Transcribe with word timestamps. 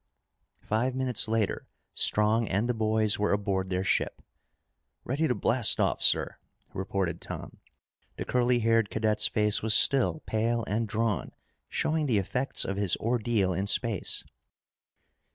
Five 0.63 0.95
minutes 0.95 1.27
later, 1.27 1.67
Strong 1.93 2.47
and 2.49 2.67
the 2.67 2.73
boys 2.73 3.19
were 3.19 3.31
aboard 3.31 3.69
their 3.69 3.83
ship. 3.83 4.23
"Ready 5.03 5.27
to 5.27 5.35
blast 5.35 5.79
off, 5.79 6.01
sir," 6.01 6.37
reported 6.73 7.21
Tom. 7.21 7.59
The 8.15 8.25
curly 8.25 8.57
haired 8.61 8.89
cadet's 8.89 9.27
face 9.27 9.61
was 9.61 9.75
still 9.75 10.23
pale 10.25 10.63
and 10.65 10.87
drawn, 10.87 11.33
showing 11.69 12.07
the 12.07 12.17
effects 12.17 12.65
of 12.65 12.77
his 12.77 12.97
ordeal 12.97 13.53
in 13.53 13.67
space. 13.67 14.25